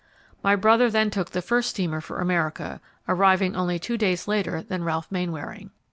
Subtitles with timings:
[0.41, 4.83] My brother then took the first steamer for America, arriving only two days later than
[4.83, 5.69] Ralph Mainwaring.